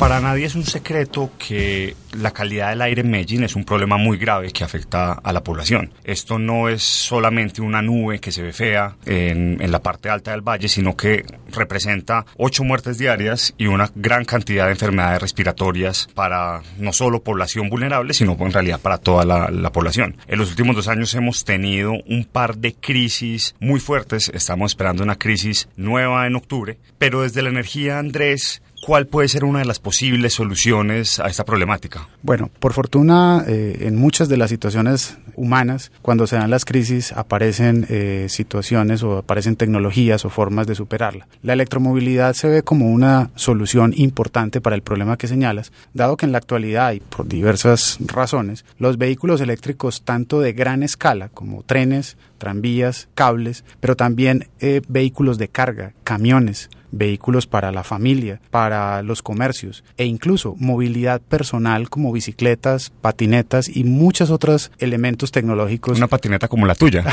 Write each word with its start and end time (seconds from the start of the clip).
Para 0.00 0.18
nadie 0.18 0.46
es 0.46 0.54
un 0.54 0.64
secreto 0.64 1.32
que 1.38 1.94
la 2.12 2.30
calidad 2.30 2.70
del 2.70 2.80
aire 2.80 3.02
en 3.02 3.10
Medellín 3.10 3.44
es 3.44 3.54
un 3.54 3.64
problema 3.64 3.98
muy 3.98 4.16
grave 4.16 4.50
que 4.50 4.64
afecta 4.64 5.12
a 5.12 5.30
la 5.30 5.44
población. 5.44 5.92
Esto 6.04 6.38
no 6.38 6.70
es 6.70 6.82
solamente 6.82 7.60
una 7.60 7.82
nube 7.82 8.18
que 8.18 8.32
se 8.32 8.42
ve 8.42 8.54
fea 8.54 8.96
en, 9.04 9.58
la 9.70 9.82
parte 9.82 10.08
alta 10.08 10.30
del 10.30 10.40
valle, 10.40 10.68
sino 10.68 10.96
que 10.96 11.26
representa 11.52 12.24
ocho 12.38 12.64
muertes 12.64 12.96
diarias 12.96 13.52
y 13.58 13.66
una 13.66 13.90
gran 13.94 14.24
cantidad 14.24 14.64
de 14.64 14.72
enfermedades 14.72 15.20
respiratorias 15.20 16.08
para 16.14 16.62
no 16.78 16.94
solo 16.94 17.22
población 17.22 17.68
vulnerable, 17.68 18.14
sino 18.14 18.38
en 18.40 18.52
realidad 18.54 18.80
para 18.80 18.96
toda 18.96 19.26
la, 19.26 19.50
la 19.50 19.70
población. 19.70 20.16
En 20.28 20.38
los 20.38 20.48
últimos 20.48 20.76
dos 20.76 20.88
años 20.88 21.14
hemos 21.14 21.44
tenido 21.44 21.92
un 21.92 22.24
par 22.24 22.56
de 22.56 22.72
crisis 22.72 23.54
muy 23.60 23.80
fuertes. 23.80 24.30
Estamos 24.32 24.72
esperando 24.72 25.02
una 25.02 25.18
crisis 25.18 25.68
nueva 25.76 26.26
en 26.26 26.36
octubre, 26.36 26.78
pero 26.96 27.20
desde 27.20 27.42
la 27.42 27.50
energía, 27.50 27.98
Andrés, 27.98 28.62
¿Cuál 28.80 29.06
puede 29.06 29.28
ser 29.28 29.44
una 29.44 29.58
de 29.58 29.66
las 29.66 29.78
posibles 29.78 30.32
soluciones 30.32 31.20
a 31.20 31.26
esta 31.26 31.44
problemática? 31.44 32.08
Bueno, 32.22 32.50
por 32.60 32.72
fortuna, 32.72 33.44
eh, 33.46 33.78
en 33.82 33.96
muchas 33.96 34.30
de 34.30 34.38
las 34.38 34.48
situaciones 34.48 35.18
humanas, 35.36 35.92
cuando 36.00 36.26
se 36.26 36.36
dan 36.36 36.50
las 36.50 36.64
crisis, 36.64 37.12
aparecen 37.12 37.86
eh, 37.90 38.26
situaciones 38.30 39.02
o 39.02 39.18
aparecen 39.18 39.56
tecnologías 39.56 40.24
o 40.24 40.30
formas 40.30 40.66
de 40.66 40.74
superarla. 40.74 41.28
La 41.42 41.52
electromovilidad 41.52 42.32
se 42.32 42.48
ve 42.48 42.62
como 42.62 42.90
una 42.90 43.30
solución 43.34 43.92
importante 43.96 44.62
para 44.62 44.76
el 44.76 44.82
problema 44.82 45.18
que 45.18 45.28
señalas, 45.28 45.72
dado 45.92 46.16
que 46.16 46.24
en 46.24 46.32
la 46.32 46.38
actualidad 46.38 46.92
y 46.92 47.00
por 47.00 47.28
diversas 47.28 47.98
razones, 48.00 48.64
los 48.78 48.96
vehículos 48.96 49.42
eléctricos 49.42 50.02
tanto 50.02 50.40
de 50.40 50.54
gran 50.54 50.82
escala 50.82 51.28
como 51.28 51.62
trenes, 51.64 52.16
tranvías, 52.38 53.08
cables, 53.14 53.64
pero 53.80 53.94
también 53.94 54.48
eh, 54.60 54.80
vehículos 54.88 55.36
de 55.36 55.48
carga, 55.48 55.92
camiones, 56.02 56.70
vehículos 56.92 57.46
para 57.46 57.72
la 57.72 57.84
familia, 57.84 58.40
para 58.50 59.02
los 59.02 59.22
comercios 59.22 59.84
e 59.96 60.04
incluso 60.04 60.54
movilidad 60.58 61.20
personal 61.20 61.88
como 61.90 62.12
bicicletas, 62.12 62.90
patinetas 63.00 63.68
y 63.74 63.84
muchos 63.84 64.30
otros 64.30 64.70
elementos 64.78 65.32
tecnológicos. 65.32 65.98
Una 65.98 66.06
patineta 66.06 66.48
como 66.48 66.66
la 66.66 66.74
tuya. 66.74 67.04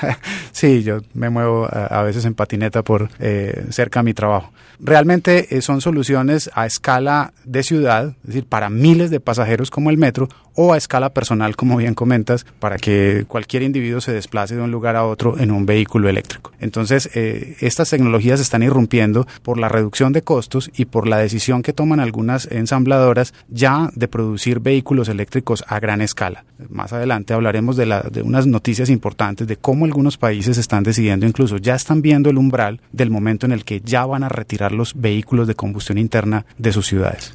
sí, 0.52 0.82
yo 0.82 1.00
me 1.14 1.30
muevo 1.30 1.68
a, 1.70 2.02
veces 2.02 2.24
en 2.24 2.34
patineta 2.34 2.82
por 2.82 3.10
eh, 3.18 3.66
cerca 3.70 4.00
de 4.00 4.04
mi 4.04 4.14
trabajo. 4.14 4.52
Realmente 4.78 5.56
eh, 5.56 5.62
son 5.62 5.80
soluciones 5.80 6.50
a 6.54 6.66
escala 6.66 7.32
de 7.44 7.62
ciudad, 7.62 8.08
es 8.08 8.26
decir, 8.26 8.46
para 8.46 8.68
miles 8.68 9.10
de 9.10 9.20
pasajeros 9.20 9.70
como 9.70 9.90
el 9.90 9.96
metro, 9.96 10.28
o 10.54 10.72
a 10.72 10.76
escala 10.76 11.10
personal, 11.10 11.54
como 11.54 11.76
bien 11.76 11.94
comentas, 11.94 12.46
para 12.58 12.76
que 12.76 13.24
cualquier 13.28 13.62
individuo 13.62 14.00
se 14.00 14.12
desplace 14.12 14.56
de 14.56 14.62
un 14.62 14.70
lugar 14.70 14.96
a 14.96 15.04
otro 15.04 15.38
en 15.38 15.50
un 15.50 15.66
vehículo 15.66 16.08
eléctrico. 16.08 16.52
Entonces, 16.60 17.10
eh, 17.14 17.56
estas 17.60 17.90
tecnologías 17.90 18.40
están 18.40 18.62
irrumpiendo 18.62 19.15
por 19.42 19.58
la 19.58 19.68
reducción 19.68 20.12
de 20.12 20.22
costos 20.22 20.70
y 20.76 20.86
por 20.86 21.06
la 21.06 21.18
decisión 21.18 21.62
que 21.62 21.72
toman 21.72 22.00
algunas 22.00 22.46
ensambladoras 22.50 23.32
ya 23.48 23.90
de 23.94 24.08
producir 24.08 24.60
vehículos 24.60 25.08
eléctricos 25.08 25.64
a 25.68 25.80
gran 25.80 26.00
escala. 26.02 26.44
Más 26.68 26.92
adelante 26.92 27.34
hablaremos 27.34 27.76
de, 27.76 28.22
unas 28.24 28.46
noticias 28.46 28.90
importantes 28.90 29.46
de 29.46 29.56
cómo 29.56 29.84
algunos 29.84 30.18
países 30.18 30.58
están 30.58 30.82
decidiendo, 30.82 31.26
incluso 31.26 31.56
ya 31.58 31.74
están 31.74 32.02
viendo 32.02 32.30
el 32.30 32.38
umbral 32.38 32.80
del 32.92 33.10
momento 33.10 33.46
en 33.46 33.52
el 33.52 33.64
que 33.64 33.80
ya 33.80 34.04
van 34.04 34.24
a 34.24 34.28
retirar 34.28 34.72
los 34.72 34.94
vehículos 34.94 35.46
de 35.46 35.54
combustión 35.54 35.98
interna 35.98 36.44
de 36.58 36.72
sus 36.72 36.86
ciudades 36.86 37.34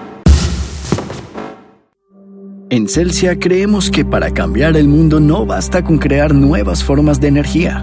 En 2.70 2.86
Celsia 2.86 3.38
creemos 3.38 3.90
que 3.90 4.04
para 4.04 4.30
cambiar 4.32 4.76
el 4.76 4.88
mundo 4.88 5.20
no 5.20 5.46
basta 5.46 5.82
con 5.82 5.96
crear 5.96 6.34
nuevas 6.34 6.84
formas 6.84 7.18
de 7.18 7.28
energía. 7.28 7.82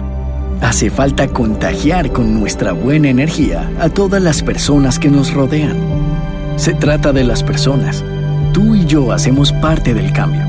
Hace 0.60 0.90
falta 0.90 1.26
contagiar 1.26 2.12
con 2.12 2.38
nuestra 2.38 2.72
buena 2.72 3.08
energía 3.08 3.68
a 3.80 3.88
todas 3.88 4.22
las 4.22 4.44
personas 4.44 5.00
que 5.00 5.10
nos 5.10 5.34
rodean. 5.34 6.15
Se 6.56 6.72
trata 6.72 7.12
de 7.12 7.22
las 7.22 7.42
personas. 7.42 8.02
Tú 8.52 8.74
y 8.74 8.86
yo 8.86 9.12
hacemos 9.12 9.52
parte 9.52 9.92
del 9.92 10.12
cambio. 10.12 10.42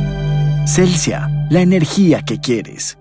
Celsia, 0.66 1.30
la 1.50 1.62
energía 1.62 2.22
que 2.22 2.40
quieres. 2.40 2.98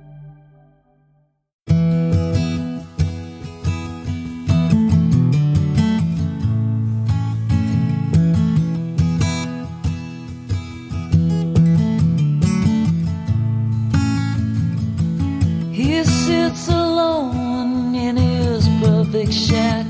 He 15.72 16.02
sits 16.04 16.68
alone 16.68 17.94
in 17.94 18.16
his 18.16 18.68
perfect 18.80 19.32
shack, 19.32 19.86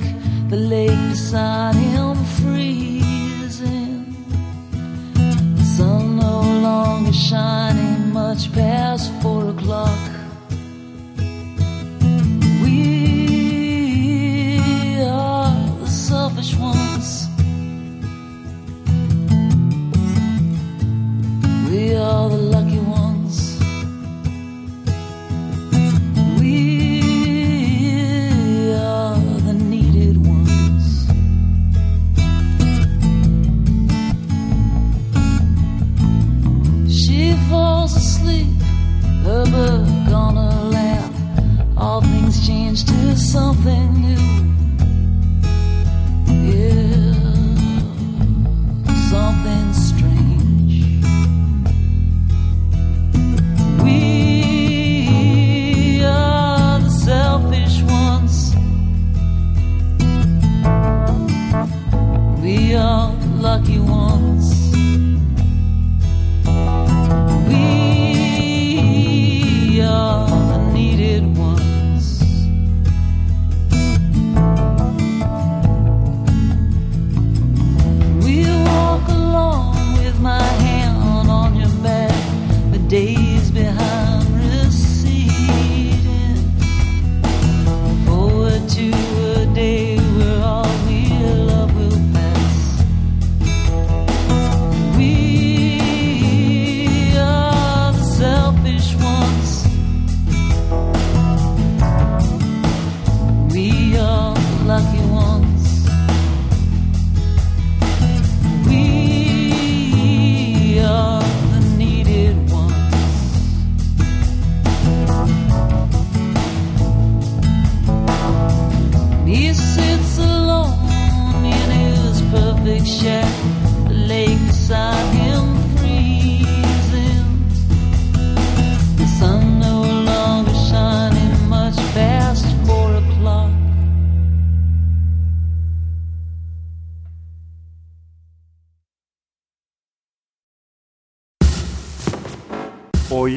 the 0.51 0.57
lake 0.57 0.99
beside 1.11 1.75
him 1.75 2.16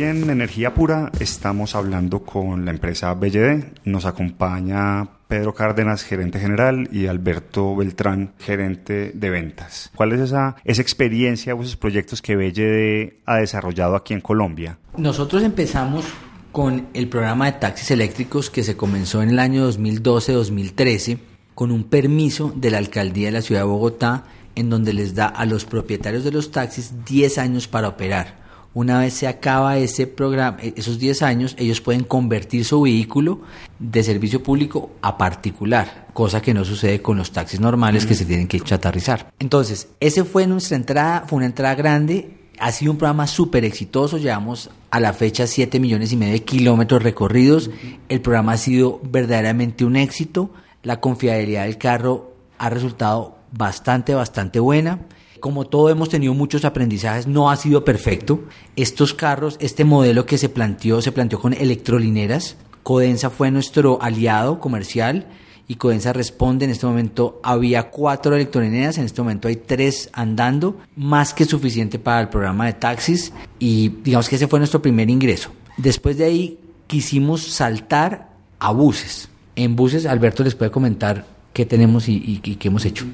En 0.01 0.29
Energía 0.29 0.73
Pura 0.73 1.11
estamos 1.19 1.75
hablando 1.75 2.23
con 2.23 2.63
la 2.63 2.71
empresa 2.71 3.13
BLD. 3.13 3.65
Nos 3.83 4.05
acompaña 4.05 5.09
Pedro 5.27 5.53
Cárdenas, 5.53 6.03
gerente 6.03 6.39
general, 6.39 6.87
y 6.93 7.07
Alberto 7.07 7.75
Beltrán, 7.75 8.31
gerente 8.39 9.11
de 9.13 9.29
ventas. 9.29 9.91
¿Cuál 9.93 10.13
es 10.13 10.21
esa, 10.21 10.55
esa 10.63 10.81
experiencia 10.81 11.53
o 11.53 11.61
esos 11.61 11.75
proyectos 11.75 12.21
que 12.21 12.37
BLD 12.37 13.19
ha 13.25 13.39
desarrollado 13.39 13.97
aquí 13.97 14.13
en 14.13 14.21
Colombia? 14.21 14.77
Nosotros 14.95 15.43
empezamos 15.43 16.05
con 16.53 16.87
el 16.93 17.09
programa 17.09 17.47
de 17.47 17.59
taxis 17.59 17.91
eléctricos 17.91 18.49
que 18.49 18.63
se 18.63 18.77
comenzó 18.77 19.21
en 19.21 19.31
el 19.31 19.39
año 19.39 19.69
2012-2013 19.69 21.19
con 21.55 21.71
un 21.71 21.83
permiso 21.83 22.53
de 22.55 22.71
la 22.71 22.77
alcaldía 22.77 23.27
de 23.27 23.33
la 23.33 23.41
ciudad 23.41 23.61
de 23.61 23.67
Bogotá 23.67 24.23
en 24.55 24.69
donde 24.69 24.93
les 24.93 25.13
da 25.13 25.25
a 25.25 25.45
los 25.45 25.65
propietarios 25.65 26.23
de 26.23 26.31
los 26.31 26.51
taxis 26.51 26.93
10 27.05 27.37
años 27.37 27.67
para 27.67 27.89
operar. 27.89 28.38
Una 28.79 28.99
vez 28.99 29.13
se 29.13 29.27
acaba 29.27 29.77
ese 29.77 30.07
programa, 30.07 30.57
esos 30.61 30.99
10 30.99 31.21
años, 31.23 31.53
ellos 31.59 31.81
pueden 31.81 32.05
convertir 32.05 32.63
su 32.63 32.83
vehículo 32.83 33.41
de 33.77 34.01
servicio 34.03 34.41
público 34.41 34.91
a 35.01 35.17
particular, 35.17 36.07
cosa 36.13 36.41
que 36.41 36.53
no 36.53 36.63
sucede 36.63 37.01
con 37.01 37.17
los 37.17 37.33
taxis 37.33 37.59
normales 37.59 38.05
que 38.05 38.15
se 38.15 38.23
tienen 38.23 38.47
que 38.47 38.61
chatarrizar. 38.61 39.33
Entonces, 39.39 39.89
ese 39.99 40.23
fue 40.23 40.47
nuestra 40.47 40.77
entrada, 40.77 41.25
fue 41.27 41.35
una 41.35 41.47
entrada 41.47 41.75
grande, 41.75 42.37
ha 42.57 42.71
sido 42.71 42.93
un 42.93 42.97
programa 42.97 43.27
súper 43.27 43.65
exitoso, 43.65 44.17
llevamos 44.17 44.69
a 44.91 45.01
la 45.01 45.11
fecha 45.11 45.45
7 45.45 45.77
millones 45.81 46.13
y 46.13 46.15
medio 46.15 46.35
de 46.35 46.45
kilómetros 46.45 47.03
recorridos, 47.03 47.69
el 48.07 48.21
programa 48.21 48.53
ha 48.53 48.57
sido 48.57 49.01
verdaderamente 49.03 49.83
un 49.83 49.97
éxito, 49.97 50.51
la 50.83 51.01
confiabilidad 51.01 51.65
del 51.65 51.77
carro 51.77 52.33
ha 52.57 52.69
resultado 52.69 53.39
bastante, 53.51 54.13
bastante 54.13 54.61
buena. 54.61 54.99
Como 55.39 55.65
todo 55.65 55.89
hemos 55.89 56.09
tenido 56.09 56.33
muchos 56.33 56.65
aprendizajes, 56.65 57.27
no 57.27 57.50
ha 57.50 57.56
sido 57.56 57.86
perfecto. 57.86 58.41
Estos 58.75 59.13
carros, 59.13 59.56
este 59.59 59.83
modelo 59.86 60.25
que 60.25 60.38
se 60.38 60.50
planteó, 60.50 61.01
se 61.01 61.12
planteó 61.12 61.39
con 61.39 61.53
electrolineras. 61.53 62.57
Codensa 62.83 63.30
fue 63.30 63.51
nuestro 63.51 64.01
aliado 64.01 64.59
comercial 64.59 65.27
y 65.68 65.75
Codensa 65.75 66.12
responde. 66.13 66.65
En 66.65 66.71
este 66.71 66.86
momento 66.86 67.39
había 67.44 67.89
cuatro 67.89 68.36
electrolineras, 68.36 68.97
en 68.97 69.06
este 69.06 69.21
momento 69.21 69.47
hay 69.47 69.56
tres 69.57 70.09
andando, 70.13 70.77
más 70.95 71.33
que 71.33 71.45
suficiente 71.45 72.00
para 72.00 72.21
el 72.21 72.30
programa 72.30 72.65
de 72.65 72.74
taxis 72.74 73.31
y 73.59 73.89
digamos 74.03 74.27
que 74.27 74.35
ese 74.35 74.47
fue 74.47 74.59
nuestro 74.59 74.81
primer 74.81 75.09
ingreso. 75.09 75.51
Después 75.77 76.18
de 76.18 76.25
ahí 76.25 76.57
quisimos 76.88 77.44
saltar 77.44 78.30
a 78.59 78.71
buses. 78.71 79.30
En 79.56 79.75
buses, 79.75 80.06
Alberto 80.06 80.44
les 80.44 80.56
puede 80.56 80.71
comentar 80.71 81.25
qué 81.53 81.65
tenemos 81.65 82.09
y, 82.09 82.13
y- 82.15 82.42
y 82.44 82.56
qué 82.56 82.68
hemos 82.69 82.83
hecho. 82.85 83.06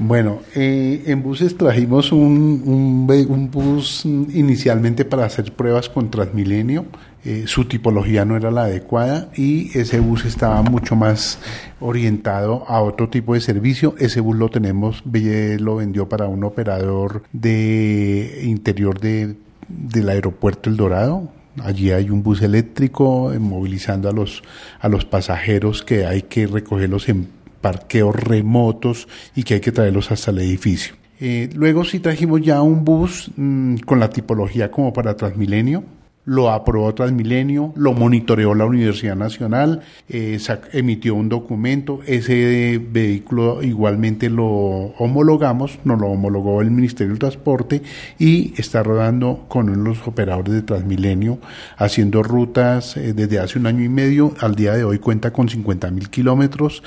Bueno, 0.00 0.42
eh, 0.54 1.02
en 1.06 1.24
buses 1.24 1.56
trajimos 1.56 2.12
un, 2.12 2.62
un 2.64 3.50
bus 3.50 4.04
inicialmente 4.04 5.04
para 5.04 5.24
hacer 5.24 5.52
pruebas 5.52 5.88
con 5.88 6.08
Transmilenio. 6.08 6.86
Eh, 7.24 7.44
su 7.48 7.64
tipología 7.64 8.24
no 8.24 8.36
era 8.36 8.52
la 8.52 8.62
adecuada 8.62 9.28
y 9.36 9.76
ese 9.76 9.98
bus 9.98 10.24
estaba 10.24 10.62
mucho 10.62 10.94
más 10.94 11.40
orientado 11.80 12.64
a 12.68 12.80
otro 12.80 13.08
tipo 13.08 13.34
de 13.34 13.40
servicio. 13.40 13.96
Ese 13.98 14.20
bus 14.20 14.36
lo 14.36 14.50
tenemos, 14.50 15.02
lo 15.04 15.76
vendió 15.76 16.08
para 16.08 16.26
un 16.28 16.44
operador 16.44 17.24
de 17.32 18.42
interior 18.44 19.00
de, 19.00 19.34
del 19.66 20.08
aeropuerto 20.10 20.70
El 20.70 20.76
Dorado, 20.76 21.28
Allí 21.64 21.90
hay 21.90 22.10
un 22.10 22.22
bus 22.22 22.42
eléctrico 22.42 23.32
eh, 23.32 23.38
movilizando 23.38 24.08
a 24.08 24.12
los, 24.12 24.42
a 24.80 24.88
los 24.88 25.04
pasajeros 25.04 25.82
que 25.82 26.06
hay 26.06 26.22
que 26.22 26.46
recogerlos 26.46 27.08
en 27.08 27.28
parqueos 27.60 28.14
remotos 28.14 29.08
y 29.34 29.42
que 29.42 29.54
hay 29.54 29.60
que 29.60 29.72
traerlos 29.72 30.10
hasta 30.10 30.30
el 30.30 30.38
edificio. 30.38 30.94
Eh, 31.20 31.50
luego 31.54 31.84
sí 31.84 31.98
trajimos 31.98 32.42
ya 32.42 32.62
un 32.62 32.84
bus 32.84 33.30
mm, 33.36 33.78
con 33.78 33.98
la 33.98 34.10
tipología 34.10 34.70
como 34.70 34.92
para 34.92 35.16
Transmilenio. 35.16 35.84
Lo 36.24 36.50
aprobó 36.50 36.92
Transmilenio, 36.94 37.72
lo 37.74 37.94
monitoreó 37.94 38.54
la 38.54 38.66
Universidad 38.66 39.16
Nacional, 39.16 39.80
eh, 40.10 40.38
emitió 40.74 41.14
un 41.14 41.30
documento, 41.30 42.00
ese 42.06 42.78
vehículo 42.78 43.62
igualmente 43.62 44.28
lo 44.28 44.44
homologamos, 44.46 45.78
nos 45.84 45.98
lo 45.98 46.08
homologó 46.08 46.60
el 46.60 46.70
Ministerio 46.70 47.14
del 47.14 47.18
Transporte 47.18 47.80
y 48.18 48.52
está 48.58 48.82
rodando 48.82 49.46
con 49.48 49.82
los 49.82 50.06
operadores 50.06 50.52
de 50.52 50.60
Transmilenio, 50.60 51.38
haciendo 51.78 52.22
rutas 52.22 52.98
eh, 52.98 53.14
desde 53.14 53.38
hace 53.38 53.58
un 53.58 53.66
año 53.66 53.82
y 53.82 53.88
medio, 53.88 54.34
al 54.40 54.54
día 54.54 54.74
de 54.74 54.84
hoy 54.84 54.98
cuenta 54.98 55.32
con 55.32 55.48
50 55.48 55.90
mil 55.92 56.10
kilómetros. 56.10 56.82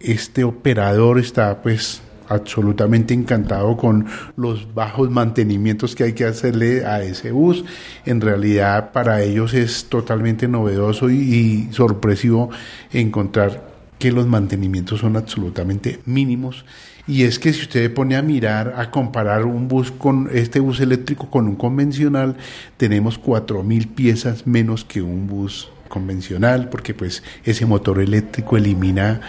Este 0.00 0.44
operador 0.44 1.18
está 1.18 1.60
pues 1.62 2.02
absolutamente 2.28 3.14
encantado 3.14 3.76
con 3.76 4.06
los 4.36 4.74
bajos 4.74 5.10
mantenimientos 5.10 5.94
que 5.94 6.04
hay 6.04 6.12
que 6.12 6.24
hacerle 6.24 6.84
a 6.84 7.02
ese 7.02 7.32
bus. 7.32 7.64
En 8.04 8.20
realidad 8.20 8.92
para 8.92 9.22
ellos 9.22 9.54
es 9.54 9.86
totalmente 9.86 10.46
novedoso 10.46 11.10
y, 11.10 11.68
sorpresivo 11.72 12.50
encontrar 12.92 13.68
que 13.98 14.12
los 14.12 14.26
mantenimientos 14.26 15.00
son 15.00 15.16
absolutamente 15.16 16.00
mínimos. 16.06 16.64
Y 17.08 17.22
es 17.22 17.38
que 17.38 17.52
si 17.52 17.62
usted 17.62 17.92
pone 17.92 18.16
a 18.16 18.22
mirar, 18.22 18.74
a 18.76 18.90
comparar 18.90 19.44
un 19.46 19.66
bus 19.66 19.90
con 19.90 20.28
este 20.32 20.60
bus 20.60 20.78
eléctrico 20.80 21.30
con 21.30 21.48
un 21.48 21.56
convencional, 21.56 22.36
tenemos 22.76 23.20
4.000 23.20 23.88
piezas 23.88 24.46
menos 24.46 24.84
que 24.84 25.00
un 25.00 25.26
bus 25.26 25.70
convencional, 25.88 26.68
porque 26.68 26.92
pues 26.92 27.22
ese 27.44 27.64
motor 27.64 27.98
eléctrico 27.98 28.58
elimina 28.58 29.22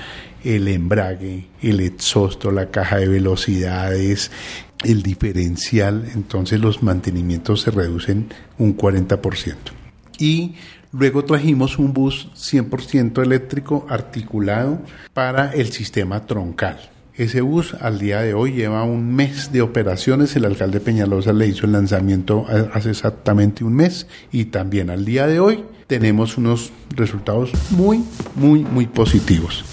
el 0.43 0.67
embrague, 0.67 1.47
el 1.61 1.79
exhausto, 1.79 2.51
la 2.51 2.69
caja 2.69 2.97
de 2.97 3.07
velocidades, 3.07 4.31
el 4.83 5.03
diferencial, 5.03 6.09
entonces 6.13 6.59
los 6.59 6.83
mantenimientos 6.83 7.61
se 7.61 7.71
reducen 7.71 8.29
un 8.57 8.77
40%. 8.77 9.55
Y 10.17 10.55
luego 10.91 11.23
trajimos 11.25 11.77
un 11.79 11.93
bus 11.93 12.29
100% 12.35 13.21
eléctrico 13.23 13.85
articulado 13.89 14.81
para 15.13 15.51
el 15.53 15.71
sistema 15.71 16.25
troncal. 16.25 16.91
Ese 17.15 17.41
bus 17.41 17.73
al 17.73 17.99
día 17.99 18.21
de 18.21 18.33
hoy 18.33 18.53
lleva 18.53 18.83
un 18.83 19.13
mes 19.13 19.51
de 19.51 19.61
operaciones. 19.61 20.37
El 20.37 20.45
alcalde 20.45 20.79
Peñalosa 20.79 21.33
le 21.33 21.47
hizo 21.47 21.65
el 21.65 21.73
lanzamiento 21.73 22.45
hace 22.73 22.91
exactamente 22.91 23.65
un 23.65 23.73
mes 23.73 24.07
y 24.31 24.45
también 24.45 24.89
al 24.89 25.03
día 25.03 25.27
de 25.27 25.41
hoy 25.41 25.65
tenemos 25.87 26.37
unos 26.37 26.71
resultados 26.95 27.51
muy, 27.71 28.05
muy, 28.35 28.63
muy 28.63 28.87
positivos. 28.87 29.65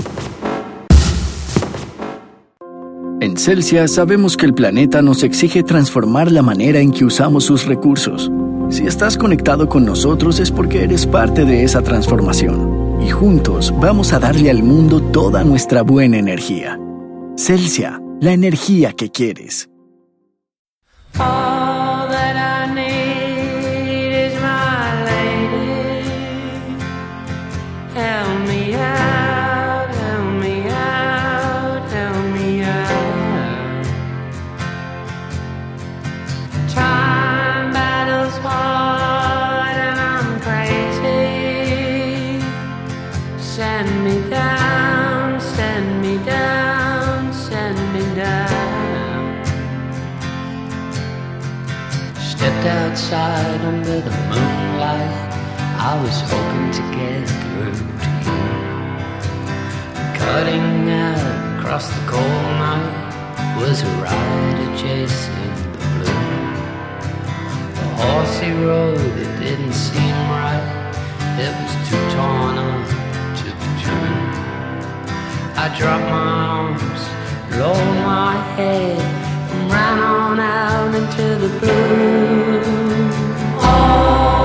En 3.20 3.36
Celsia 3.38 3.88
sabemos 3.88 4.36
que 4.36 4.44
el 4.44 4.52
planeta 4.52 5.00
nos 5.00 5.22
exige 5.22 5.62
transformar 5.62 6.30
la 6.30 6.42
manera 6.42 6.80
en 6.80 6.92
que 6.92 7.04
usamos 7.04 7.44
sus 7.44 7.64
recursos. 7.64 8.30
Si 8.68 8.86
estás 8.86 9.16
conectado 9.16 9.68
con 9.68 9.86
nosotros 9.86 10.38
es 10.38 10.50
porque 10.50 10.84
eres 10.84 11.06
parte 11.06 11.44
de 11.44 11.64
esa 11.64 11.80
transformación. 11.82 13.00
Y 13.00 13.10
juntos 13.10 13.72
vamos 13.80 14.12
a 14.12 14.18
darle 14.18 14.50
al 14.50 14.62
mundo 14.62 15.00
toda 15.00 15.44
nuestra 15.44 15.82
buena 15.82 16.18
energía. 16.18 16.78
Celsia, 17.36 18.02
la 18.20 18.32
energía 18.32 18.92
que 18.92 19.10
quieres. 19.10 19.70
All 21.18 21.55
outside 53.06 53.60
under 53.60 54.00
the 54.00 54.10
moonlight. 54.10 55.32
I 55.78 56.00
was 56.02 56.20
hoping 56.22 56.70
to 56.72 56.82
get 56.96 57.28
through 57.28 57.74
to 58.02 58.10
you. 58.26 58.42
Cutting 60.18 60.90
out 60.90 61.60
across 61.60 61.86
the 61.88 62.02
cold 62.08 62.46
night 62.58 63.58
was 63.60 63.82
a 63.82 63.86
rider 64.02 64.76
chasing 64.76 65.54
the 65.72 65.86
blue. 65.94 66.24
A 67.78 67.88
horsey 68.00 68.50
road 68.50 68.98
it 68.98 69.38
didn't 69.38 69.72
seem 69.72 70.16
right. 70.34 70.66
It 71.38 71.52
was 71.62 71.72
too 71.88 72.04
torn 72.16 72.58
up 72.58 72.88
to 73.38 73.48
be 73.60 73.68
true. 73.84 74.18
I 75.54 75.66
dropped 75.78 76.08
my 76.10 76.26
arms, 76.58 77.02
lowered 77.56 77.98
my 78.04 78.34
head, 78.56 79.25
ran 79.72 79.98
on 79.98 80.40
out 80.40 80.94
into 80.94 81.36
the 81.42 81.48
blue. 81.60 82.60
All 83.60 84.35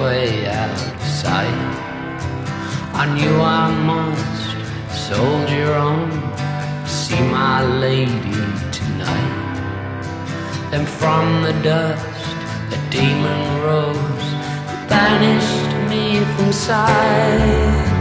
way 0.00 0.46
out 0.46 0.70
of 0.70 1.02
sight. 1.02 1.60
I 2.94 3.04
knew 3.14 3.36
I 3.40 3.70
must 3.90 4.32
soldier 5.08 5.72
on, 5.74 6.10
see 6.86 7.20
my 7.20 7.62
lady 7.64 8.42
tonight. 8.78 9.42
Then 10.70 10.86
from 10.86 11.42
the 11.42 11.52
dust, 11.62 12.36
a 12.76 12.90
demon 12.90 13.42
rose, 13.62 14.28
banished 14.88 15.72
me 15.90 16.24
from 16.34 16.52
sight. 16.52 17.91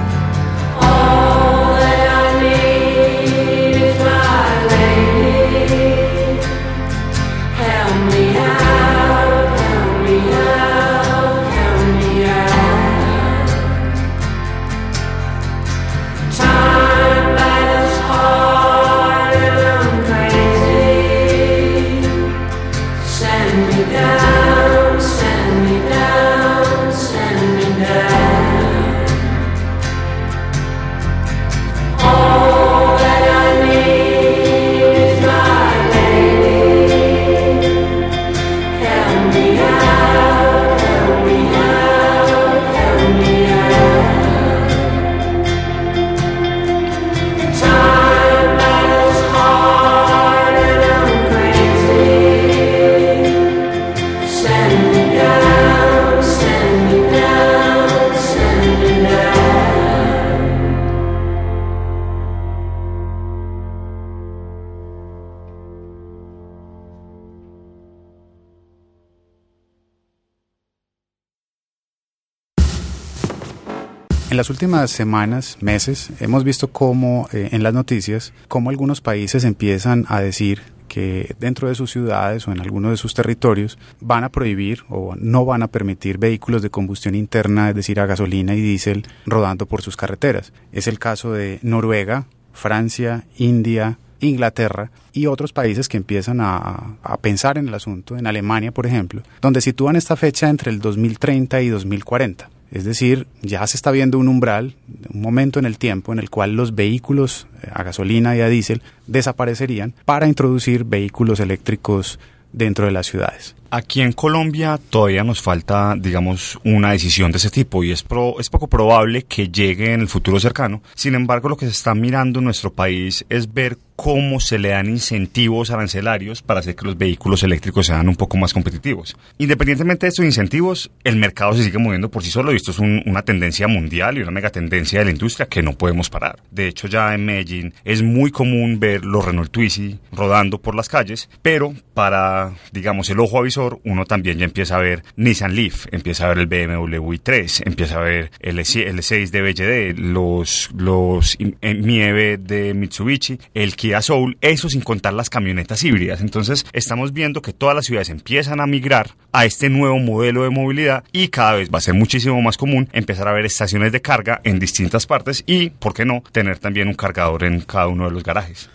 En 74.31 74.37
las 74.37 74.49
últimas 74.49 74.89
semanas, 74.91 75.57
meses, 75.59 76.09
hemos 76.21 76.45
visto 76.45 76.69
cómo 76.71 77.27
eh, 77.33 77.49
en 77.51 77.63
las 77.63 77.73
noticias, 77.73 78.31
cómo 78.47 78.69
algunos 78.69 79.01
países 79.01 79.43
empiezan 79.43 80.05
a 80.07 80.21
decir 80.21 80.61
que 80.87 81.35
dentro 81.37 81.67
de 81.67 81.75
sus 81.75 81.91
ciudades 81.91 82.47
o 82.47 82.53
en 82.53 82.61
algunos 82.61 82.91
de 82.91 82.97
sus 82.97 83.13
territorios 83.13 83.77
van 83.99 84.23
a 84.23 84.29
prohibir 84.29 84.83
o 84.87 85.15
no 85.17 85.43
van 85.43 85.63
a 85.63 85.67
permitir 85.67 86.17
vehículos 86.17 86.61
de 86.61 86.69
combustión 86.69 87.13
interna, 87.13 87.67
es 87.67 87.75
decir, 87.75 87.99
a 87.99 88.05
gasolina 88.05 88.55
y 88.55 88.61
diésel, 88.61 89.05
rodando 89.25 89.65
por 89.65 89.81
sus 89.81 89.97
carreteras. 89.97 90.53
Es 90.71 90.87
el 90.87 90.97
caso 90.97 91.33
de 91.33 91.59
Noruega, 91.61 92.27
Francia, 92.53 93.25
India, 93.35 93.99
Inglaterra 94.21 94.91
y 95.11 95.25
otros 95.25 95.51
países 95.51 95.89
que 95.89 95.97
empiezan 95.97 96.39
a, 96.39 96.95
a, 97.03 97.17
pensar 97.17 97.57
en 97.57 97.67
el 97.67 97.73
asunto, 97.73 98.15
en 98.15 98.27
Alemania, 98.27 98.71
por 98.71 98.87
ejemplo, 98.87 99.23
donde 99.41 99.59
sitúan 99.59 99.97
esta 99.97 100.15
fecha 100.15 100.47
entre 100.47 100.71
el 100.71 100.79
2030 100.79 101.61
y 101.63 101.67
2040. 101.67 102.60
Es 102.71 102.85
decir, 102.85 103.27
ya 103.41 103.65
se 103.67 103.75
está 103.75 103.91
viendo 103.91 104.17
un 104.17 104.29
umbral, 104.29 104.75
un 105.13 105.21
momento 105.21 105.59
en 105.59 105.65
el 105.65 105.77
tiempo 105.77 106.13
en 106.13 106.19
el 106.19 106.29
cual 106.29 106.55
los 106.55 106.73
vehículos 106.73 107.47
eh, 107.63 107.67
a 107.71 107.83
gasolina 107.83 108.35
y 108.35 108.41
a 108.41 108.47
diésel 108.47 108.81
desaparecerían 109.07 109.93
para 110.05 110.27
introducir 110.27 110.85
vehículos 110.85 111.41
eléctricos 111.41 112.17
dentro 112.53 112.85
de 112.85 112.91
las 112.91 113.07
ciudades. 113.07 113.55
Aquí 113.73 114.01
en 114.01 114.11
Colombia 114.11 114.77
todavía 114.89 115.23
nos 115.23 115.41
falta, 115.41 115.95
digamos, 115.97 116.59
una 116.65 116.91
decisión 116.91 117.31
de 117.31 117.37
ese 117.37 117.49
tipo 117.49 117.85
y 117.85 117.91
es, 117.91 118.03
pro, 118.03 118.37
es 118.37 118.49
poco 118.49 118.67
probable 118.67 119.23
que 119.23 119.47
llegue 119.47 119.93
en 119.93 120.01
el 120.01 120.09
futuro 120.09 120.41
cercano. 120.41 120.83
Sin 120.93 121.15
embargo, 121.15 121.47
lo 121.47 121.55
que 121.55 121.67
se 121.67 121.71
está 121.71 121.95
mirando 121.95 122.39
en 122.39 122.45
nuestro 122.45 122.73
país 122.73 123.25
es 123.29 123.53
ver 123.53 123.77
cómo 124.01 124.39
se 124.39 124.57
le 124.57 124.69
dan 124.69 124.89
incentivos 124.89 125.69
arancelarios 125.69 126.41
para 126.41 126.59
hacer 126.59 126.75
que 126.75 126.85
los 126.85 126.97
vehículos 126.97 127.43
eléctricos 127.43 127.85
sean 127.85 128.09
un 128.09 128.15
poco 128.15 128.35
más 128.35 128.51
competitivos. 128.51 129.15
Independientemente 129.37 130.07
de 130.07 130.09
estos 130.09 130.25
incentivos, 130.25 130.89
el 131.03 131.17
mercado 131.17 131.53
se 131.53 131.63
sigue 131.63 131.77
moviendo 131.77 132.09
por 132.09 132.23
sí 132.23 132.31
solo 132.31 132.51
y 132.51 132.55
esto 132.55 132.71
es 132.71 132.79
un, 132.79 133.03
una 133.05 133.21
tendencia 133.21 133.67
mundial 133.67 134.17
y 134.17 134.21
una 134.21 134.31
megatendencia 134.31 134.99
de 134.99 135.05
la 135.05 135.11
industria 135.11 135.45
que 135.45 135.61
no 135.61 135.73
podemos 135.73 136.09
parar. 136.09 136.39
De 136.49 136.67
hecho, 136.67 136.87
ya 136.87 137.13
en 137.13 137.25
Medellín 137.25 137.75
es 137.85 138.01
muy 138.01 138.31
común 138.31 138.79
ver 138.79 139.05
los 139.05 139.23
Renault 139.23 139.51
Twizy 139.51 139.99
rodando 140.11 140.57
por 140.59 140.73
las 140.73 140.89
calles, 140.89 141.29
pero 141.43 141.75
para, 141.93 142.53
digamos, 142.71 143.07
el 143.11 143.19
ojo 143.19 143.37
uno 143.83 144.05
también 144.05 144.37
ya 144.37 144.45
empieza 144.45 144.77
a 144.77 144.81
ver 144.81 145.03
Nissan 145.15 145.55
Leaf, 145.55 145.87
empieza 145.91 146.25
a 146.25 146.33
ver 146.33 146.39
el 146.39 146.47
BMW 146.47 147.13
i3, 147.13 147.63
empieza 147.65 147.97
a 147.97 148.01
ver 148.01 148.31
el, 148.39 148.59
el 148.59 149.03
6 149.03 149.31
de 149.31 149.41
BYD, 149.41 149.99
los, 149.99 150.69
los 150.75 151.37
Mieve 151.61 152.37
de 152.37 152.73
Mitsubishi, 152.73 153.39
el 153.53 153.75
Kia 153.75 154.01
Soul, 154.01 154.37
eso 154.41 154.69
sin 154.69 154.81
contar 154.81 155.13
las 155.13 155.29
camionetas 155.29 155.83
híbridas. 155.83 156.21
Entonces 156.21 156.65
estamos 156.73 157.13
viendo 157.13 157.41
que 157.41 157.53
todas 157.53 157.75
las 157.75 157.85
ciudades 157.85 158.09
empiezan 158.09 158.59
a 158.59 158.67
migrar 158.67 159.11
a 159.31 159.45
este 159.45 159.69
nuevo 159.69 159.99
modelo 159.99 160.43
de 160.43 160.49
movilidad 160.49 161.03
y 161.11 161.29
cada 161.29 161.53
vez 161.53 161.69
va 161.73 161.77
a 161.77 161.81
ser 161.81 161.93
muchísimo 161.93 162.41
más 162.41 162.57
común 162.57 162.89
empezar 162.91 163.27
a 163.27 163.33
ver 163.33 163.45
estaciones 163.45 163.91
de 163.91 164.01
carga 164.01 164.41
en 164.43 164.59
distintas 164.59 165.05
partes 165.05 165.43
y, 165.45 165.69
¿por 165.69 165.93
qué 165.93 166.05
no?, 166.05 166.23
tener 166.31 166.59
también 166.59 166.87
un 166.87 166.93
cargador 166.95 167.43
en 167.43 167.61
cada 167.61 167.87
uno 167.87 168.05
de 168.05 168.11
los 168.11 168.23
garajes. 168.23 168.69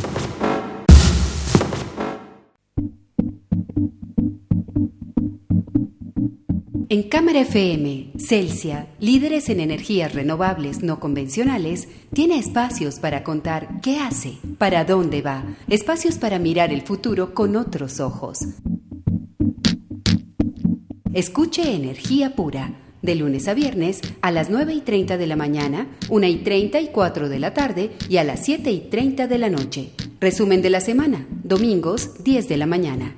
En 6.89 7.03
Cámara 7.03 7.39
FM, 7.39 8.11
Celsia, 8.19 8.89
líderes 8.99 9.47
en 9.47 9.61
energías 9.61 10.13
renovables 10.13 10.83
no 10.83 10.99
convencionales, 10.99 11.87
tiene 12.13 12.37
espacios 12.37 12.99
para 12.99 13.23
contar 13.23 13.79
qué 13.81 13.99
hace, 13.99 14.37
para 14.57 14.83
dónde 14.83 15.21
va, 15.21 15.45
espacios 15.69 16.17
para 16.17 16.37
mirar 16.37 16.73
el 16.73 16.81
futuro 16.81 17.33
con 17.33 17.55
otros 17.55 18.01
ojos. 18.01 18.39
Escuche 21.13 21.73
Energía 21.73 22.35
Pura, 22.35 22.73
de 23.05 23.15
lunes 23.15 23.47
a 23.47 23.53
viernes 23.53 24.01
a 24.21 24.31
las 24.31 24.49
9 24.49 24.73
y 24.73 24.81
30 24.81 25.17
de 25.17 25.27
la 25.27 25.35
mañana, 25.35 25.87
1 26.09 26.27
y 26.27 26.35
30 26.37 26.81
y 26.81 26.87
4 26.87 27.29
de 27.29 27.39
la 27.39 27.53
tarde 27.53 27.91
y 28.09 28.17
a 28.17 28.23
las 28.23 28.43
7 28.43 28.71
y 28.71 28.79
30 28.79 29.27
de 29.27 29.37
la 29.37 29.49
noche. 29.49 29.91
Resumen 30.19 30.61
de 30.61 30.71
la 30.71 30.81
semana, 30.81 31.27
domingos 31.43 32.23
10 32.23 32.49
de 32.49 32.57
la 32.57 32.65
mañana. 32.65 33.15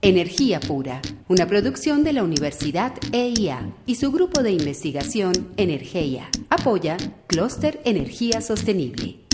Energía 0.00 0.60
Pura, 0.60 1.00
una 1.28 1.46
producción 1.46 2.04
de 2.04 2.12
la 2.12 2.22
Universidad 2.22 2.92
EIA 3.12 3.74
y 3.86 3.94
su 3.94 4.12
grupo 4.12 4.42
de 4.42 4.52
investigación 4.52 5.32
Energía. 5.56 6.28
Apoya 6.50 6.96
Clúster 7.26 7.80
Energía 7.84 8.40
Sostenible. 8.40 9.24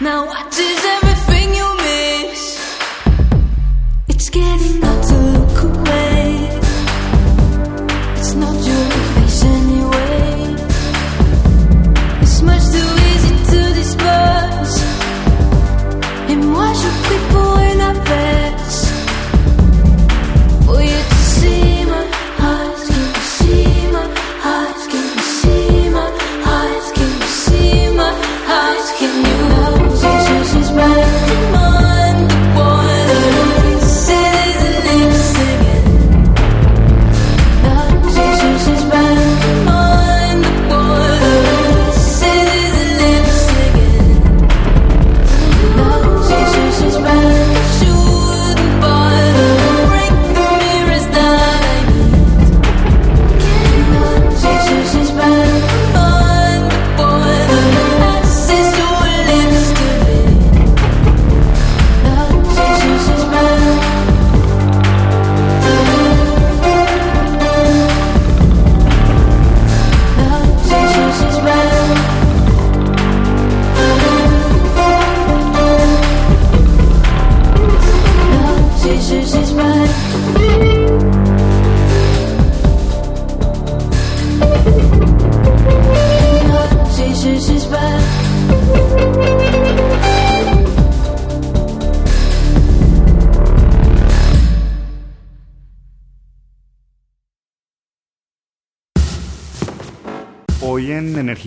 Now 0.00 0.28
I 0.28 0.48
do. 0.50 0.67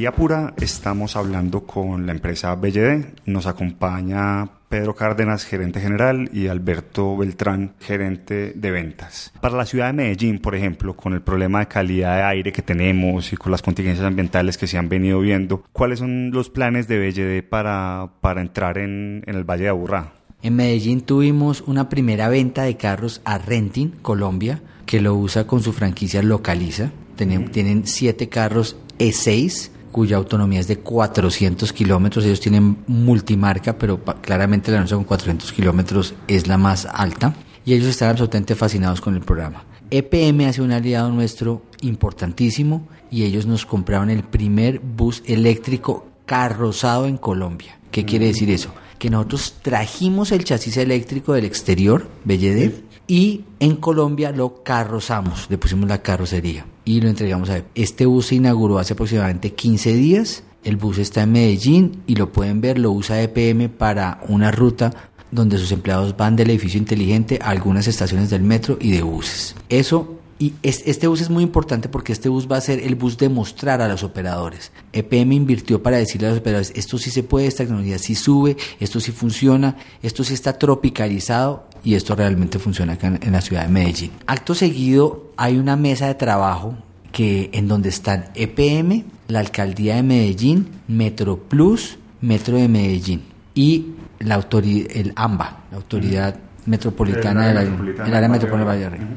Energía 0.01 0.17
Pura 0.17 0.53
estamos 0.57 1.15
hablando 1.15 1.67
con 1.67 2.07
la 2.07 2.11
empresa 2.11 2.55
BLD. 2.55 3.05
Nos 3.27 3.45
acompaña 3.45 4.49
Pedro 4.67 4.95
Cárdenas, 4.95 5.45
gerente 5.45 5.79
general, 5.79 6.27
y 6.33 6.47
Alberto 6.47 7.15
Beltrán, 7.15 7.75
gerente 7.79 8.53
de 8.55 8.71
ventas. 8.71 9.31
Para 9.41 9.57
la 9.57 9.67
ciudad 9.67 9.85
de 9.85 9.93
Medellín, 9.93 10.39
por 10.39 10.55
ejemplo, 10.55 10.95
con 10.95 11.13
el 11.13 11.21
problema 11.21 11.59
de 11.59 11.67
calidad 11.67 12.15
de 12.15 12.23
aire 12.23 12.51
que 12.51 12.63
tenemos 12.63 13.31
y 13.31 13.37
con 13.37 13.51
las 13.51 13.61
contingencias 13.61 14.07
ambientales 14.07 14.57
que 14.57 14.65
se 14.65 14.79
han 14.79 14.89
venido 14.89 15.19
viendo, 15.19 15.63
¿cuáles 15.71 15.99
son 15.99 16.31
los 16.31 16.49
planes 16.49 16.87
de 16.87 16.97
BLD 16.97 17.47
para, 17.47 18.09
para 18.21 18.41
entrar 18.41 18.79
en, 18.79 19.23
en 19.27 19.35
el 19.35 19.43
Valle 19.43 19.65
de 19.65 19.69
Aburrá? 19.69 20.13
En 20.41 20.55
Medellín 20.55 21.01
tuvimos 21.01 21.61
una 21.67 21.89
primera 21.89 22.27
venta 22.27 22.63
de 22.63 22.75
carros 22.75 23.21
a 23.23 23.37
Renting, 23.37 23.91
Colombia, 24.01 24.63
que 24.87 24.99
lo 24.99 25.13
usa 25.13 25.45
con 25.45 25.61
su 25.61 25.73
franquicia 25.73 26.23
Localiza. 26.23 26.89
Tienen, 27.15 27.51
tienen 27.51 27.85
siete 27.85 28.29
carros 28.29 28.77
E6 28.97 29.69
cuya 29.91 30.17
autonomía 30.17 30.59
es 30.59 30.67
de 30.67 30.79
400 30.79 31.71
kilómetros. 31.73 32.25
Ellos 32.25 32.39
tienen 32.39 32.77
multimarca, 32.87 33.77
pero 33.77 33.99
claramente 34.21 34.71
la 34.71 34.77
nuestra 34.77 34.97
con 34.97 35.05
400 35.05 35.51
kilómetros 35.51 36.13
es 36.27 36.47
la 36.47 36.57
más 36.57 36.85
alta. 36.85 37.35
Y 37.65 37.73
ellos 37.73 37.87
están 37.87 38.09
absolutamente 38.09 38.55
fascinados 38.55 39.01
con 39.01 39.15
el 39.15 39.21
programa. 39.21 39.63
EPM 39.91 40.47
hace 40.47 40.61
un 40.61 40.71
aliado 40.71 41.11
nuestro 41.11 41.63
importantísimo 41.81 42.87
y 43.11 43.23
ellos 43.23 43.45
nos 43.45 43.65
compraron 43.65 44.09
el 44.09 44.23
primer 44.23 44.79
bus 44.79 45.21
eléctrico 45.25 46.07
carrozado 46.25 47.07
en 47.07 47.17
Colombia. 47.17 47.77
¿Qué 47.91 48.05
quiere 48.05 48.27
decir 48.27 48.49
eso? 48.49 48.71
Que 48.97 49.09
nosotros 49.09 49.55
trajimos 49.61 50.31
el 50.31 50.45
chasis 50.45 50.77
eléctrico 50.77 51.33
del 51.33 51.43
exterior, 51.43 52.07
BLD, 52.23 52.71
y 53.05 53.43
en 53.59 53.75
Colombia 53.75 54.31
lo 54.31 54.63
carrozamos, 54.63 55.47
le 55.49 55.57
pusimos 55.57 55.89
la 55.89 56.01
carrocería 56.01 56.65
y 56.85 57.01
lo 57.01 57.09
entregamos 57.09 57.49
a 57.49 57.63
Este 57.75 58.05
bus 58.05 58.27
se 58.27 58.35
inauguró 58.35 58.79
hace 58.79 58.93
aproximadamente 58.93 59.53
15 59.53 59.93
días. 59.93 60.43
El 60.63 60.77
bus 60.77 60.97
está 60.99 61.23
en 61.23 61.31
Medellín 61.31 62.03
y 62.07 62.15
lo 62.15 62.31
pueden 62.31 62.61
ver, 62.61 62.77
lo 62.77 62.91
usa 62.91 63.21
EPM 63.21 63.69
para 63.69 64.21
una 64.27 64.51
ruta 64.51 64.91
donde 65.31 65.57
sus 65.57 65.71
empleados 65.71 66.15
van 66.17 66.35
del 66.35 66.49
edificio 66.49 66.77
inteligente 66.77 67.39
a 67.41 67.49
algunas 67.49 67.87
estaciones 67.87 68.29
del 68.29 68.43
metro 68.43 68.77
y 68.79 68.91
de 68.91 69.01
buses. 69.01 69.55
Eso 69.69 70.17
y 70.39 70.53
es- 70.63 70.81
este 70.87 71.07
bus 71.07 71.21
es 71.21 71.29
muy 71.29 71.43
importante 71.43 71.87
porque 71.87 72.11
este 72.13 72.27
bus 72.27 72.47
va 72.51 72.57
a 72.57 72.61
ser 72.61 72.79
el 72.79 72.95
bus 72.95 73.17
de 73.17 73.29
mostrar 73.29 73.79
a 73.81 73.87
los 73.87 74.03
operadores. 74.03 74.71
EPM 74.91 75.33
invirtió 75.35 75.81
para 75.83 75.97
decirle 75.97 76.27
a 76.27 76.29
los 76.31 76.39
operadores, 76.39 76.73
esto 76.75 76.97
sí 76.97 77.11
se 77.11 77.21
puede, 77.23 77.45
esta 77.47 77.63
tecnología 77.63 77.97
sí 77.99 78.15
sube, 78.15 78.57
esto 78.79 78.99
sí 78.99 79.11
funciona, 79.11 79.77
esto 80.01 80.23
sí 80.23 80.33
está 80.33 80.57
tropicalizado 80.57 81.67
y 81.83 81.95
esto 81.95 82.15
realmente 82.15 82.59
funciona 82.59 82.93
acá 82.93 83.07
en, 83.07 83.19
en 83.21 83.31
la 83.31 83.41
ciudad 83.41 83.63
de 83.63 83.69
Medellín. 83.69 84.11
Acto 84.27 84.55
seguido 84.55 85.31
hay 85.37 85.57
una 85.57 85.75
mesa 85.75 86.07
de 86.07 86.15
trabajo 86.15 86.75
que 87.11 87.49
en 87.53 87.67
donde 87.67 87.89
están 87.89 88.25
EPM, 88.35 89.03
la 89.27 89.39
alcaldía 89.39 89.95
de 89.95 90.03
Medellín, 90.03 90.67
Metro 90.87 91.37
Plus, 91.37 91.97
Metro 92.21 92.57
de 92.57 92.67
Medellín 92.67 93.23
y 93.53 93.87
la 94.19 94.35
autoridad, 94.35 94.87
el 94.93 95.13
AMBA, 95.15 95.63
la 95.71 95.77
autoridad 95.77 96.39
metropolitana 96.65 97.49
El 97.49 97.55
del 97.55 97.57
área 97.57 97.61
área 97.61 97.71
metropolitana 97.71 98.07
el 98.07 98.15
área 98.15 98.29
de 98.29 98.63
Valle 98.63 98.89
de. 98.89 99.07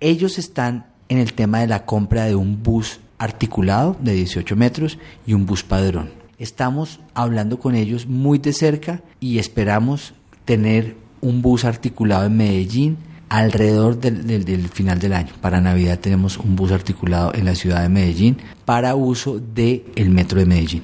Ellos 0.00 0.38
están 0.38 0.86
en 1.08 1.18
el 1.18 1.32
tema 1.34 1.60
de 1.60 1.66
la 1.66 1.84
compra 1.84 2.24
de 2.24 2.34
un 2.34 2.62
bus 2.62 3.00
articulado 3.18 3.96
de 4.00 4.12
18 4.12 4.56
metros 4.56 4.98
y 5.26 5.34
un 5.34 5.46
bus 5.46 5.62
padrón. 5.62 6.10
Estamos 6.38 7.00
hablando 7.14 7.58
con 7.58 7.74
ellos 7.74 8.06
muy 8.06 8.38
de 8.38 8.52
cerca 8.52 9.00
y 9.20 9.38
esperamos 9.38 10.14
tener 10.44 10.96
un 11.22 11.40
bus 11.40 11.64
articulado 11.64 12.26
en 12.26 12.36
Medellín 12.36 12.96
alrededor 13.30 13.98
del, 13.98 14.26
del- 14.26 14.44
del 14.44 14.68
final 14.68 14.98
del 14.98 15.14
año. 15.14 15.32
Para 15.40 15.60
Navidad 15.60 15.98
tenemos 15.98 16.36
un 16.36 16.54
bus 16.54 16.70
articulado 16.72 17.32
en 17.34 17.46
la 17.46 17.54
ciudad 17.54 17.82
de 17.82 17.88
Medellín 17.88 18.36
para 18.66 18.94
uso 18.94 19.38
del 19.38 19.84
el 19.96 20.10
metro 20.10 20.38
de 20.40 20.46
Medellín. 20.46 20.82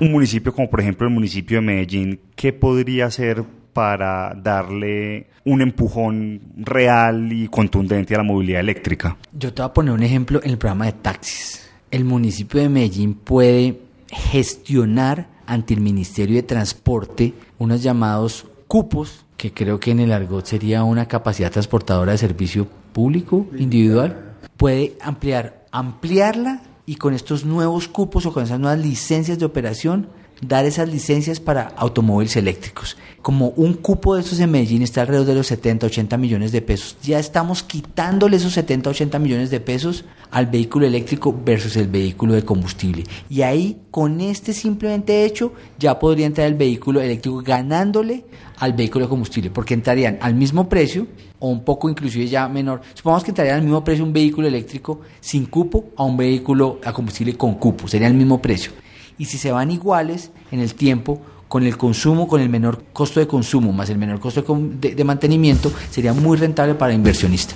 Un 0.00 0.10
municipio 0.10 0.52
como 0.52 0.68
por 0.68 0.80
ejemplo 0.80 1.06
el 1.06 1.14
municipio 1.14 1.58
de 1.58 1.66
Medellín, 1.66 2.20
¿qué 2.34 2.52
podría 2.52 3.06
hacer 3.06 3.44
para 3.72 4.34
darle 4.34 5.28
un 5.44 5.60
empujón 5.62 6.40
real 6.56 7.32
y 7.32 7.46
contundente 7.48 8.14
a 8.14 8.18
la 8.18 8.24
movilidad 8.24 8.60
eléctrica? 8.60 9.16
Yo 9.32 9.52
te 9.54 9.62
voy 9.62 9.70
a 9.70 9.72
poner 9.72 9.92
un 9.94 10.02
ejemplo 10.02 10.40
en 10.42 10.50
el 10.50 10.58
programa 10.58 10.86
de 10.86 10.92
taxis. 10.92 11.70
El 11.90 12.04
municipio 12.04 12.60
de 12.60 12.68
Medellín 12.68 13.14
puede 13.14 13.78
gestionar 14.10 15.28
ante 15.46 15.74
el 15.74 15.80
Ministerio 15.80 16.36
de 16.36 16.42
Transporte 16.42 17.34
unos 17.58 17.82
llamados 17.82 18.46
cupos, 18.66 19.24
que 19.36 19.52
creo 19.52 19.80
que 19.80 19.90
en 19.90 20.00
el 20.00 20.12
argot 20.12 20.44
sería 20.46 20.84
una 20.84 21.06
capacidad 21.06 21.50
transportadora 21.50 22.12
de 22.12 22.18
servicio 22.18 22.66
público 22.92 23.46
individual. 23.56 24.36
Puede 24.56 24.96
ampliar, 25.00 25.66
ampliarla 25.70 26.62
y 26.86 26.96
con 26.96 27.14
estos 27.14 27.44
nuevos 27.44 27.88
cupos 27.88 28.26
o 28.26 28.32
con 28.32 28.44
esas 28.44 28.60
nuevas 28.60 28.78
licencias 28.78 29.38
de 29.38 29.44
operación 29.44 30.08
dar 30.48 30.64
esas 30.64 30.88
licencias 30.88 31.40
para 31.40 31.68
automóviles 31.76 32.36
eléctricos. 32.36 32.96
Como 33.22 33.48
un 33.56 33.74
cupo 33.74 34.14
de 34.14 34.20
esos 34.20 34.38
en 34.40 34.50
Medellín 34.50 34.82
está 34.82 35.02
alrededor 35.02 35.26
de 35.26 35.34
los 35.34 35.46
70, 35.46 35.86
80 35.86 36.16
millones 36.18 36.52
de 36.52 36.60
pesos, 36.60 36.96
ya 37.02 37.18
estamos 37.18 37.62
quitándole 37.62 38.36
esos 38.36 38.52
70, 38.52 38.90
80 38.90 39.18
millones 39.18 39.50
de 39.50 39.60
pesos 39.60 40.04
al 40.30 40.46
vehículo 40.46 40.86
eléctrico 40.86 41.34
versus 41.44 41.76
el 41.76 41.88
vehículo 41.88 42.34
de 42.34 42.44
combustible. 42.44 43.04
Y 43.30 43.42
ahí, 43.42 43.78
con 43.90 44.20
este 44.20 44.52
simplemente 44.52 45.24
hecho, 45.24 45.52
ya 45.78 45.98
podría 45.98 46.26
entrar 46.26 46.46
el 46.46 46.54
vehículo 46.54 47.00
eléctrico 47.00 47.42
ganándole 47.42 48.24
al 48.58 48.72
vehículo 48.72 49.06
de 49.06 49.10
combustible, 49.10 49.50
porque 49.50 49.74
entrarían 49.74 50.18
al 50.20 50.34
mismo 50.34 50.68
precio 50.68 51.06
o 51.38 51.48
un 51.48 51.64
poco 51.64 51.88
inclusive 51.88 52.26
ya 52.26 52.48
menor. 52.48 52.82
Supongamos 52.94 53.24
que 53.24 53.30
entraría 53.30 53.54
al 53.54 53.62
mismo 53.62 53.82
precio 53.82 54.04
un 54.04 54.12
vehículo 54.12 54.48
eléctrico 54.48 55.00
sin 55.20 55.46
cupo 55.46 55.86
a 55.96 56.04
un 56.04 56.16
vehículo 56.16 56.80
a 56.84 56.92
combustible 56.92 57.34
con 57.36 57.54
cupo, 57.54 57.88
sería 57.88 58.08
el 58.08 58.14
mismo 58.14 58.42
precio 58.42 58.83
y 59.18 59.26
si 59.26 59.38
se 59.38 59.52
van 59.52 59.70
iguales 59.70 60.30
en 60.50 60.60
el 60.60 60.74
tiempo, 60.74 61.20
con 61.48 61.62
el 61.62 61.76
consumo, 61.76 62.26
con 62.26 62.40
el 62.40 62.48
menor 62.48 62.82
costo 62.92 63.20
de 63.20 63.28
consumo 63.28 63.72
más 63.72 63.88
el 63.90 63.98
menor 63.98 64.18
costo 64.18 64.44
de, 64.80 65.04
mantenimiento, 65.04 65.70
sería 65.90 66.12
muy 66.12 66.36
rentable 66.36 66.74
para 66.74 66.92
inversionista. 66.92 67.54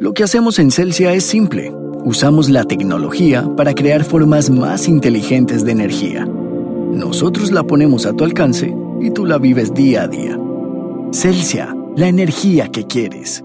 Lo 0.00 0.12
que 0.14 0.24
hacemos 0.24 0.58
en 0.58 0.70
Celsia 0.70 1.12
es 1.12 1.24
simple. 1.24 1.72
Usamos 2.04 2.48
la 2.48 2.64
tecnología 2.64 3.48
para 3.56 3.74
crear 3.74 4.02
formas 4.02 4.50
más 4.50 4.88
inteligentes 4.88 5.64
de 5.64 5.72
energía. 5.72 6.24
Nosotros 6.24 7.52
la 7.52 7.62
ponemos 7.62 8.06
a 8.06 8.12
tu 8.14 8.24
alcance 8.24 8.74
y 9.00 9.10
tú 9.10 9.26
la 9.26 9.38
vives 9.38 9.74
día 9.74 10.02
a 10.02 10.08
día. 10.08 10.36
Celsia, 11.12 11.76
la 11.96 12.08
energía 12.08 12.68
que 12.68 12.86
quieres. 12.86 13.44